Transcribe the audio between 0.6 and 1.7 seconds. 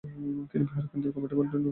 বিহারের কেন্দ্রীয় ভবনটির নির্মাণ করেন।